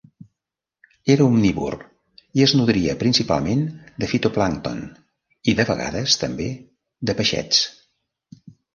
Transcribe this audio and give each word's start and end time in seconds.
Era 1.15 1.27
omnívor 1.31 1.75
i 2.41 2.45
es 2.47 2.55
nodria 2.61 2.97
principalment 3.05 3.63
de 4.05 4.11
fitoplàncton 4.15 4.83
i, 4.89 5.59
de 5.63 5.69
vegades 5.73 6.21
també, 6.27 6.53
de 7.11 7.21
peixets. 7.23 7.67